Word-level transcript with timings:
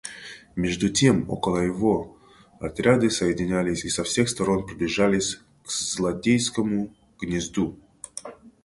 Между 0.55 0.89
тем 0.89 1.29
около 1.29 1.57
его 1.59 2.17
отряды 2.59 3.11
соединялись 3.11 3.85
и 3.85 3.89
со 3.89 4.03
всех 4.03 4.29
сторон 4.29 4.65
приближались 4.65 5.35
к 5.63 5.69
злодейскому 5.69 6.91
гнезду. 7.21 7.77